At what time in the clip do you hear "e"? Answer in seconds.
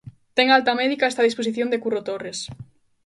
1.07-1.09